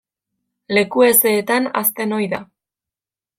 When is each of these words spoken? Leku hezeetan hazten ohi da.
Leku 0.77 1.03
hezeetan 1.07 1.69
hazten 1.81 2.17
ohi 2.19 2.31
da. 2.33 2.41